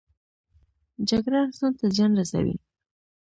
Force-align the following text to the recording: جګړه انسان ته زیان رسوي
جګړه 1.09 1.39
انسان 1.45 1.71
ته 1.79 1.85
زیان 1.95 2.11
رسوي 2.19 2.55